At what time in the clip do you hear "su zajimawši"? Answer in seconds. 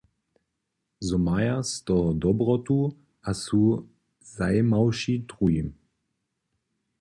3.43-5.15